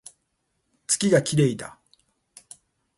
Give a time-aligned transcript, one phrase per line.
[0.87, 1.77] 月が綺麗だ